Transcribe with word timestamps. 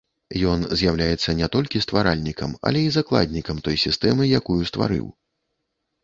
Ён 0.51 0.59
з'яўляецца 0.79 1.33
не 1.41 1.49
толькі 1.55 1.81
стваральнікам, 1.85 2.55
але 2.69 2.81
і 2.85 2.93
закладнікам 2.95 3.59
той 3.67 3.77
сістэмы, 3.83 4.23
якую 4.39 4.57
стварыў. 4.71 5.05